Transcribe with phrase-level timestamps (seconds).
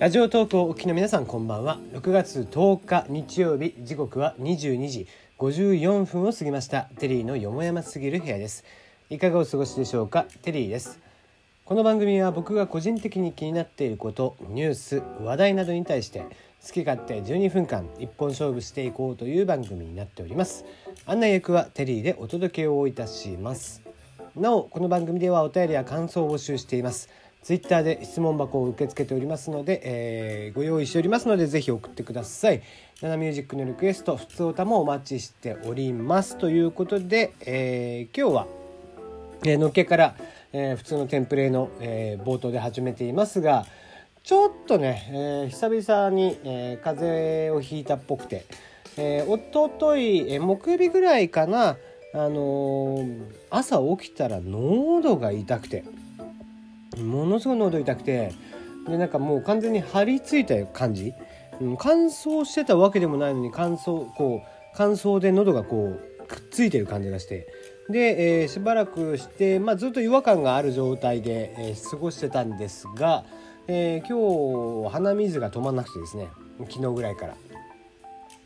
[0.00, 1.78] ラジオトークをお聞きの皆さんこんばんは。
[1.92, 5.06] 6月10日日曜日時刻は22時
[5.38, 6.88] 54分を過ぎました。
[6.98, 8.64] テリーのよもやますぎる部屋です。
[9.10, 10.24] いかがお過ごしでしょうか？
[10.40, 10.98] テリーです。
[11.66, 16.20] この番組は僕が個人的に気になっていることニュース話題などに対して
[16.66, 20.64] 好き勝手12分間一本勝負していこうという番組になっております。
[21.04, 23.82] 案内役はテリーでお届けをいたします。
[24.34, 27.10] なおこの番組ではお便りや感想を募集しています。
[27.42, 32.62] ツイッターで質問箱を受け付けておりますので、えー、ご用意しておりますのでぜひ送ってください。
[33.00, 36.36] ナナミュージックのリクエスト、普通歌もお待ちしております。
[36.36, 38.46] ということで、えー、今日は、
[39.44, 40.16] えー、のっけから、
[40.52, 43.64] えー、普通のテンプレの、えー、冒頭で始めていますが、
[44.22, 48.44] ちょっとね、えー、久々に、えー、風邪をひいたっぽくて、
[48.98, 51.78] えー、おととい、えー、木曜日ぐらいかな、
[52.12, 55.84] あのー、朝起きたら喉が痛くて。
[57.02, 58.32] ものすごい喉痛くて
[58.86, 61.14] でなんかもう完全に張り付いた感じ、
[61.60, 67.48] うん、乾燥してたわけでもないのに乾燥こう乾燥で喉がこうくっついてる感じがして
[67.90, 73.24] で、えー、しばらくして、まあ、ずっと違和感がある状態で、えー、過ごしてたんですが、
[73.66, 76.28] えー、今日鼻水が止まんなくてですね
[76.68, 77.36] 昨日ぐらいから。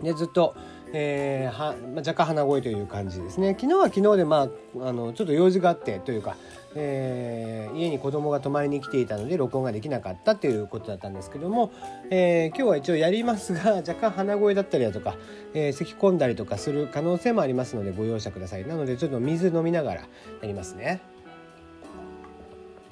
[0.02, 0.56] でずっと
[0.97, 6.37] えー、はま、若干鼻声という感じですね昨日は昨日で、まあ、あのちょっと用事があってというか、
[6.77, 11.72] えー、家に子供が泊まりに来ていたので録音ができなかったということだったんですけども、
[12.11, 15.17] えー、今日は一応やりますが 若干鼻声だったりだとか、
[15.53, 20.06] え咳き込んだりとかする可能性もありますのでご容赦くださいなのでちょっと水飲みながらや
[20.42, 21.13] りますね。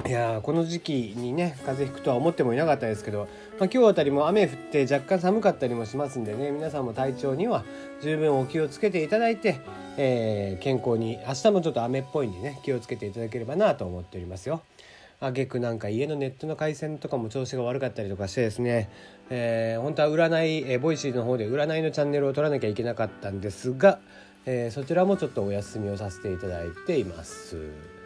[0.04, 3.28] いやこの時期にね風邪ひくとは思ってもいなかったですけど、
[3.60, 7.64] まあ、今日あたりも雨降って若干寒かったりもしますんでね皆さんも体調には
[8.02, 9.60] 十分お気をつけていただいて、
[9.96, 14.62] えー、健康に明日もちょっと雨っぽいんでね気をつけていただければなと思っておりますよ。
[15.20, 18.90] あげくなんか家のネットの回線とかも調子が悪かったりとかしてですね、
[19.30, 24.00] えー、本当は占い、えー、 Voicy の方で占いのチャンネルを取らなきゃいけなかったんですが、
[24.46, 28.01] えー、そちらもちょっとお休みをさせていただいています。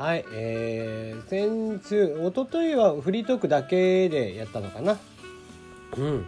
[0.00, 4.96] はい、えー、先週、おとといはフリートークだけでやったのかな。
[5.98, 6.26] うん。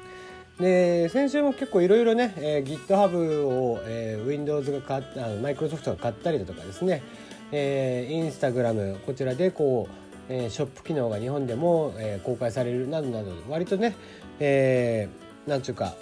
[0.60, 7.02] で、先週も結構いろいろね、えー、GitHub を、えー、Windows が買った、マイクロソフトが買ったりだとかですね、
[7.50, 9.94] えー、Instagram、こちらでこう、
[10.28, 13.96] えー、ショップ機能が日本でも、えー、公開されるなどなど、割とね、
[14.38, 15.94] えー、なんちゅうか、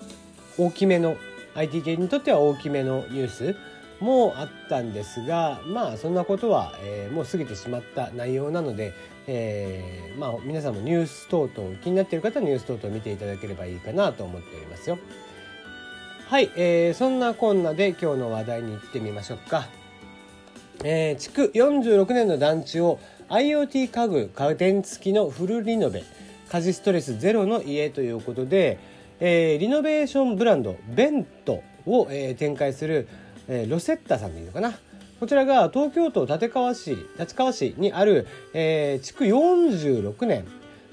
[0.58, 1.14] 大きめの、
[1.54, 3.54] IT 系にとっては大きめのニュース、
[4.00, 8.93] もあったんですがまあそんなことは、えー、もう過ぎてしまった内容なので、
[9.27, 14.99] えー、まあ皆さんもニュース等々気になっている方はニュース等々見ていただければいいかなと思っておりますよ。
[16.28, 19.69] はい、えー、そんなこんなで今日の話題に行ってみましょうか。
[20.82, 26.03] えー、築46年の団地を IoT 家具家電付きのフルリノベ
[26.49, 28.78] 家事ストレスゼロの家ということで、
[29.21, 33.09] えー、リノベーションブランドベントを、えー、展開する
[33.50, 34.72] えー、ロセッタさんでいいのかな？
[35.19, 40.47] こちらが東京都立川市立川市にある、えー、築46年。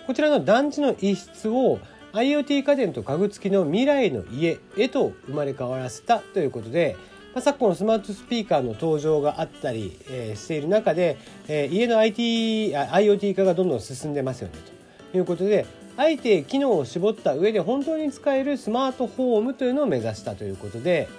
[0.06, 1.80] こちらの団地の一室を
[2.14, 6.96] IoT 家電と家具付きの未来の家へと生まれ変わらせたということで、
[7.36, 14.56] まあ、昨今のスマートスピーカーの登場があったり、えー、している中で、えー、家の IT IoT 化がどんどん進んでますよね
[15.12, 15.66] ということで
[15.98, 21.10] あえて機能を絞った上で本当に使えるスマートホームというのを目指したということで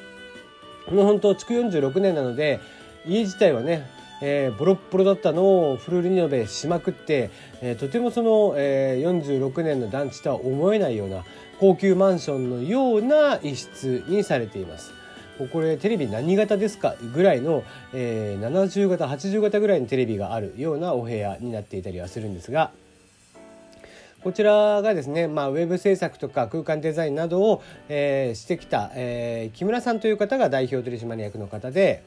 [0.91, 2.61] もう本当築46年なので
[3.07, 3.87] 家自体はね、
[4.21, 7.31] えー、ボロッボロだったのをフルリノベしまくって、
[7.63, 11.25] えー、とてもその、えー、46年の団地とは思えないような
[11.61, 14.93] 高級マンションのような一室にされています。
[15.53, 17.63] これテレビ何型ですかぐらいの、
[17.95, 22.73] えー、70型80型ぐらいのテレビがあるようなお部屋になっていたりはするんですが。
[24.23, 32.03] こちらがですね、まあ、ウェブ制作とか空間デザインなどを、えー、してきた、えー、木村さんという方が代表取締役の方で、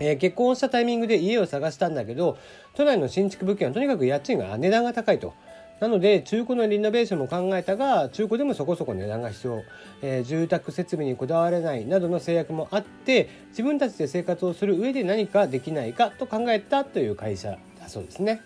[0.00, 2.38] えー、結婚したタイミングで家を探したんだけど
[2.74, 5.34] 都内の新築物件はとにかく家賃が値段が高いと。
[5.80, 9.62] なので中古のリノベーションも考えたが中古でもそこそこ値段が必要、
[10.02, 18.40] えー、住宅設備にこだわれないなどの制約もあって自分たちで生活をする上で何かできないかと考えたという会社だそうですね。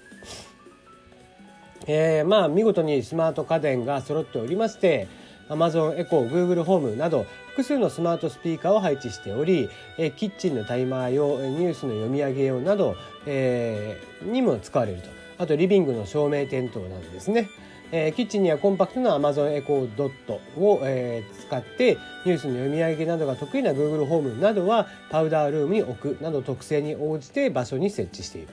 [1.86, 5.08] えー、まあ見事にスマート家電が揃っておりまして
[5.48, 12.96] Amazon エコー Google ホームなど複数のスマートスピーカーを配置しており、え、キッチンのタイマー用ニュースの読み上げ用など、
[13.26, 15.08] えー、にも使われると
[15.38, 17.48] あとリビングの照明点灯などですね
[17.90, 21.96] えー、キッチンにはコンパクトな Amazon エコードットを、えー、使って
[22.26, 28.48] ニュースの読み上げなどが得意な Google ホームなどはパウダールームに置くなど特性に応じて場所に設置している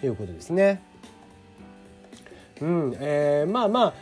[0.00, 0.82] ということですね。
[2.60, 3.94] うんえー、まあまあ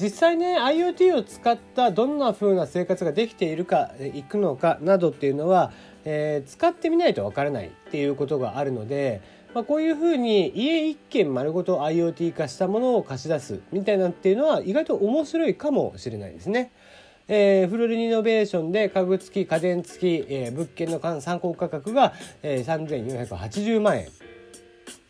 [0.00, 5.72] 実際ね IoT を使ったどんな風な生活ができているかいくのかなどっていうのは、
[6.04, 9.22] えー、使ってみないとわからないっていうことがあるので、
[9.54, 16.72] まあ、こういうふうに家一軒丸ごと IoT 化したものを貸し出すみたいなっていうのは意外と面白いかもしれないですね。
[17.28, 24.08] えー、フルリノベーションで家具付き家電付き、えー、物件の参考価格が、えー、3480万円、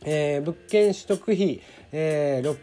[0.05, 1.61] えー、物件取得費、
[1.93, 2.57] えー、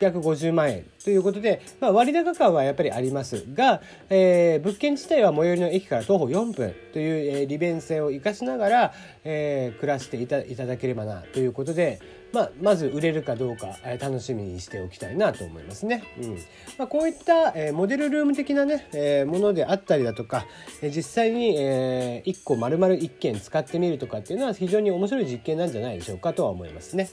[0.00, 8.94] 650万円ということで、まあ、割高感はやっぱりありますが、えー、物件自体は最寄りの駅から徒歩4分という、えー、利便性を生かしながら、
[9.24, 12.00] えー、暮らしていただければなということで、
[12.32, 16.04] まあ、まず売れるかどうか、えー、楽しみにしておきたいなと思いますね。
[16.20, 16.34] うん
[16.76, 20.46] まあ、こういった、えー、モデルルーム的なね、えー、ものであったりだとか、
[20.82, 27.08] えー、実際に、えー、1個丸々1件使ってみるとかっていうのは非常に面白い実験なんじゃないでしょうかとは思いますね。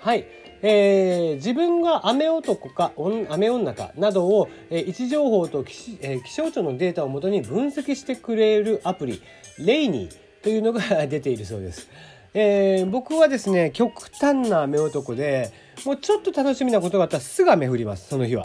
[0.00, 0.45] はい。
[0.62, 2.92] えー、自分が雨男か
[3.28, 9.22] 雨女かなどを、えー、位置情報と気,、えー、気象庁のデータをもとに分析してくれるアプリ
[9.58, 11.88] レイニーというのが出ているそうです。
[12.34, 15.52] えー、僕はですね極端な雨男で
[15.84, 18.44] もうちょっと楽しみなことがあったらすぐ雨降りますその日は。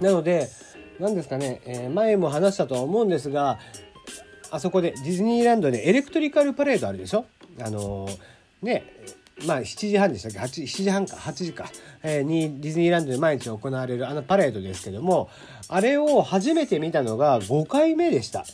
[0.00, 0.48] なので
[0.98, 3.58] 何ですかね、えー、前も話したとは思うんですが
[4.50, 7.26] あそこでディズニーランドでエレクトリカルパレードあるでしょ？
[7.60, 8.18] あのー、
[8.62, 8.84] ね
[9.44, 11.16] まあ7時半でしたっけ？8, 7時半か。
[11.16, 11.70] 8時か、
[12.02, 15.28] えー、にディズニーランドで毎日行われるあのパレードですけども
[15.68, 18.46] あれを初めて見たのが5回目でした。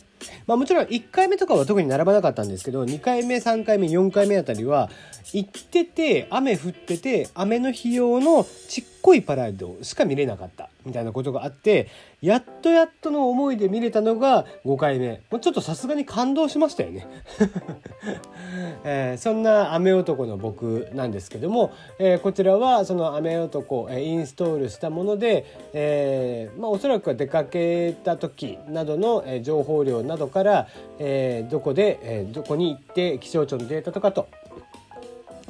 [0.45, 4.89] まあもちろん1回目とかは特に並ばなかったんですけど2回目3回目4回目あたりは
[5.33, 11.89] 行ってて雨降ってて雨の日用のちっこいパレードしか見れなかったみたいなことがあって
[12.21, 15.21] やっとやっとの思いで見れたのが5回目。
[15.29, 17.05] もうちょっとさすがに感動しましたよね、
[18.85, 30.67] えー、そんな雨男の僕なんですけども、えー、こちらはその雨男、えー、インストールしたもので、えーまあ、おそらくは出かけた時などの、えー、情報量などから、
[30.99, 34.29] えー、どこで、えー、どこに行って気象庁のデータとかと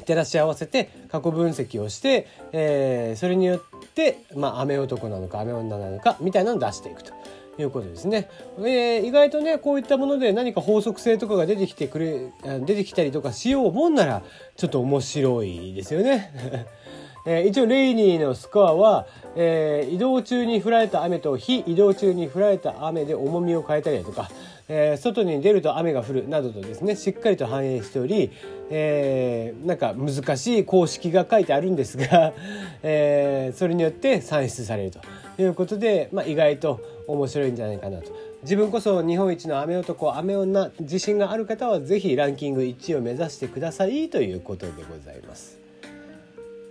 [0.04, 7.12] 照らし合わせて過去分析をして、えー、それによって、まあ、雨男なのか雨女なのかみたいなのを出していくと。
[7.56, 8.28] いうことですね、
[8.58, 14.22] えー、意外とねこういったもので何か法則性とかが出てきてくれ出てきたりとかしようもんなら
[14.56, 16.32] ちょっと面白いですよね。
[17.26, 24.30] えー、一応レイニーのスコアは、えー、移動中に降られた雨と非移動中に降られた雨で重みを変えたりだとか、
[24.68, 28.30] えー、外に出ると雨が降るなどとですねしっかりと反映しており、
[28.70, 32.32] えー、なんか難しい公式が書いてあるんですが、
[32.82, 35.00] えー、それによって算出されると
[35.40, 38.12] いうことで、まあ、意外と面白いんじゃないかなと。
[38.42, 45.63] 自分こそ日本一の雨男雨女自信がある方は是非ランキング1位を目指してくださいということでございます。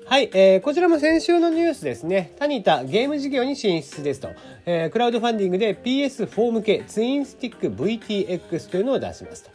[0.05, 2.33] はい、えー、こちらも先週のニュースですね。
[2.37, 4.29] タニタゲーム事業に進出ですと。
[4.65, 9.51] えー、クラウドファンディングで PS4 向けツインスティック VTX というのを出しますと。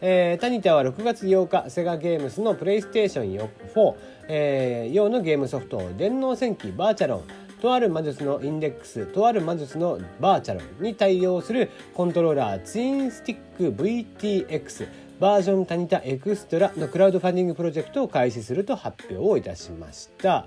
[0.00, 3.36] えー、タニタは6月8日、セガゲームスのプレイステーション
[3.74, 3.94] 4、
[4.28, 7.24] えー、用のゲームソフト、電脳戦記バーチャロン、
[7.60, 14.88] とある魔術のインデックス、とある魔術のバーチャロンに対応するコントローラーツインスティック VTX、
[15.20, 20.46] バージョンタニタエクストラのクラウドファンディングプロジェクトを開始すると発表をいたしました。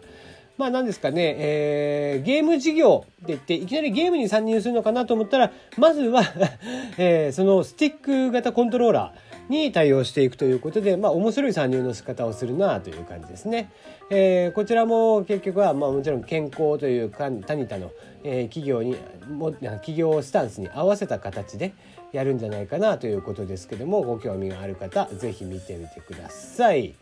[0.58, 6.24] まあ何ですかね、えー、ゲーム事業って言っていきなりゲームに参入するのかなと思ったらまずは
[6.98, 13.70] えー、そのスティック型コントローラーに対応していくということで、まあ面白い参入の仕方をするなという感じですね。
[14.10, 17.92] えー、こちらも結局は、まあもちろん健康というかタニタの、
[18.24, 18.96] えー、企業に
[19.30, 21.74] も企業スタンスに合わせた形で、
[22.14, 26.96] やるんじゃないかなということですけどもご興味がある方是非見てみてください。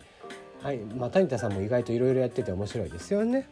[0.64, 3.50] はい、まあ、谷田さんも意外といろいろやってて面白いですよね。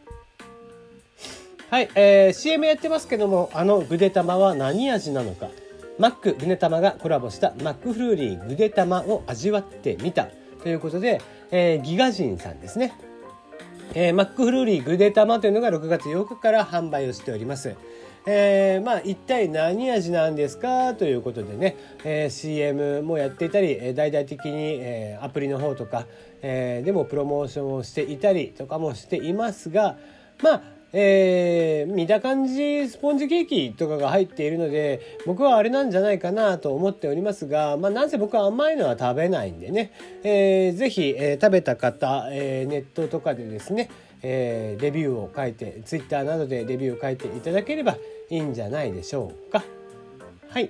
[1.70, 5.50] はい、えー、CM やってますけどもあのぐでたまは何味なのか
[5.98, 10.28] マックぐでたまがコラボしたマックフルーリーぐでたまを味わってみた
[10.62, 12.94] ということで、えー、ギガ人さんですね。
[13.94, 17.74] えー、マックフルーリーぐでたまというのが6月8日から販売をしております。
[18.26, 26.06] えー、まあ一体何味なんですかということでね、えー、CM もやっていたり大々的に、えー、アプリの方とか、
[26.42, 29.96] えー、でもプロモーションをしていたりとかもしていますが
[30.42, 39.92] まあえー、見た感じスポンジケーキとかが入っているので僕はあれなんじゃないかなと思っておりますが、まあ、なんせ僕は甘いのは食べないんでね、
[40.24, 43.90] えー、ぜひ、えー、食べた方、えー、ネットとかでですね、
[44.22, 47.96] えー、レビューを書いてツイッターなどでレビューを書いていただければ
[48.28, 49.62] いいんじゃないでしょうか。
[50.48, 50.68] はい。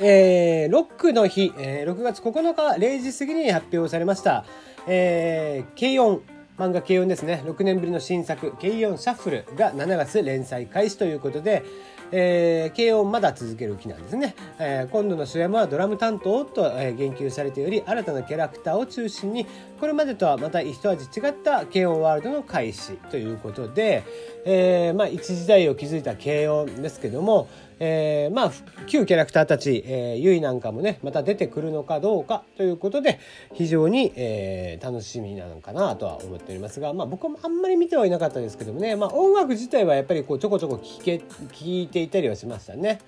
[0.00, 4.44] えー、ロックの日、えー、6月9日0時過ぎに発表されました、
[4.86, 6.22] えー、軽音
[6.58, 7.44] 漫画軽音ですね。
[7.46, 11.62] 6年ぶりの新作「軽音シャッフル」が7月連載開始ということで、
[12.10, 19.46] えー、軽音まだ続ける気なんですね、えー、今度の主演はドラム担当と、えー、言及されており新たなキャラクターを中心に
[19.78, 24.02] これまでとはまた一味違った軽音ワールドの開始ということで、
[24.44, 27.48] えー、まあ一時代を築いた軽音ですけども、
[27.80, 28.52] えー、まあ
[28.86, 33.20] 旧キャラクターたち、えー、ゆいなんかもねまた出てくるのかどうかということで
[33.54, 43.00] 非常に、えー、楽しみなのかなとは思っておりますが、まあ、僕もあんまり見てはいなかったですけどもね、まあ、音楽自体はやっぱりこうちょこちょこ聴け聞いていたりはしましたね。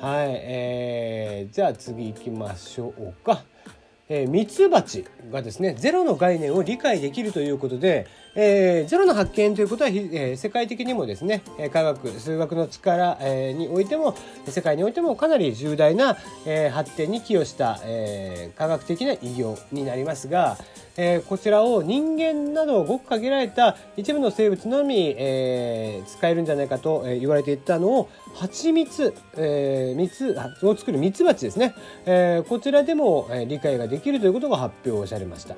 [0.00, 3.42] はい、えー、じゃあ次行きましょうか。
[4.08, 20.56] えー、ミツバチがですねゼロの概念を理解できるということで、えー、ゼロの発見ということは、えー、世界的にもですね科学数学の力、えー、においても世界においてもかなり重大な、えー、発展に寄与した、えー、科学的な偉業になりますが、
[20.96, 31.74] えー、こちらを人間などごく限られた一部の生物のみ、えー、使えるんじゃないかと言われていたのを蜂蜜、えー、蜜を作る蜜蜂ですね、
[32.04, 35.54] えー、こちらでも、理解ができるということが発表されました。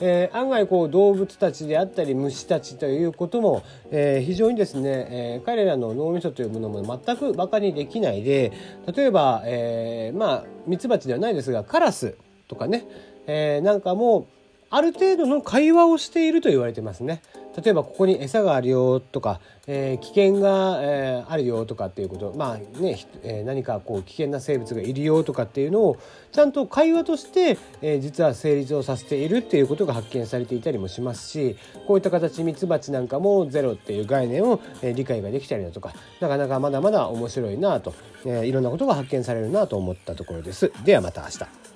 [0.00, 8.52] えー、案外こう動物たちであったり虫たちということも、えー、非常にですね、えー、彼らの脳みそというものも全くバカにできないで
[8.94, 12.16] 例えば、えー、まあミツバチではないですがカラス
[12.48, 12.84] とかね、
[13.26, 14.26] えー、なんかも
[14.72, 17.22] ある程度の会話をしていると言われてますね。
[17.62, 25.98] 例えばここに餌があるよとか、えー、危険が、えー、あるよとかっていうことまあね、えー、何かこう危険な生物がいるよとかっていうのを
[26.32, 37.92] ちゃんと会話として、え、実は成立をさせているっていうことが発見されていたりもしますしこういった形ミツバチなんかもゼロっていう概念を、え、理解ができたりだとかなかなかまだまだ面白いなと、
[38.24, 40.72] え、いろんなことが発見されるなと思ったところです。
[40.84, 41.71] ではまた明日。